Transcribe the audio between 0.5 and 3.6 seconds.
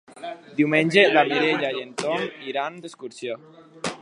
Diumenge na Mireia i en Tom iran d'excursió.